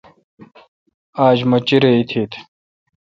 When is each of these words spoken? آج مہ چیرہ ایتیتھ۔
آج 1.25 1.37
مہ 1.49 1.57
چیرہ 1.67 1.89
ایتیتھ۔ 1.95 2.35